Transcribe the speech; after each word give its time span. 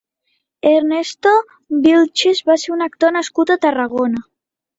Ernesto 0.69 1.33
Vilches 1.83 2.41
va 2.49 2.57
ser 2.63 2.73
un 2.77 2.83
actor 2.87 3.15
nascut 3.19 3.53
a 3.53 3.59
Tarragona. 3.69 4.25